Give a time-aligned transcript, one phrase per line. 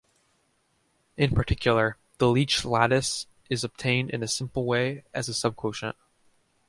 [1.15, 5.93] In particular, the Leech lattice is obtained in a simple way as a subquotient.